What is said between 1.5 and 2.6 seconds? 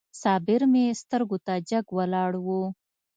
جګ ولاړ و.